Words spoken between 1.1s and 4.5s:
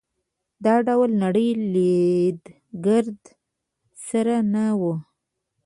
نړۍ لید ګرد سره